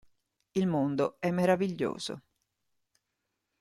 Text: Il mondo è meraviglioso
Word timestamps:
Il 0.55 0.65
mondo 0.65 1.17
è 1.19 1.29
meraviglioso 1.29 2.21